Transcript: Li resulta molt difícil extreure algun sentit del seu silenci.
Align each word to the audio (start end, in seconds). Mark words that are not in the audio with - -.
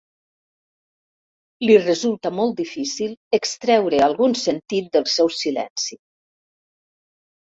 Li 1.69 1.75
resulta 1.81 2.31
molt 2.37 2.55
difícil 2.61 3.11
extreure 3.39 3.99
algun 4.05 4.33
sentit 4.45 4.89
del 4.97 5.05
seu 5.17 5.31
silenci. 5.41 5.99